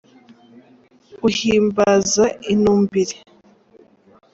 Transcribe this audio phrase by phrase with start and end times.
[1.27, 3.15] Uhimbaza inumbiri.